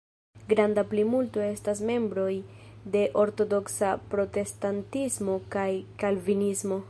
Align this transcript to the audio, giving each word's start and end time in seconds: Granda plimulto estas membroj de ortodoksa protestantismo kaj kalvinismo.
Granda 0.51 0.83
plimulto 0.93 1.43
estas 1.47 1.81
membroj 1.89 2.31
de 2.95 3.03
ortodoksa 3.25 3.93
protestantismo 4.15 5.39
kaj 5.57 5.69
kalvinismo. 6.05 6.79